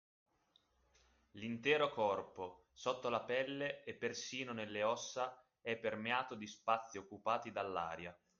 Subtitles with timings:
[1.33, 8.19] L’intero corpo, sotto la pelle e persino nelle ossa è permeato di spazi occupati dall’aria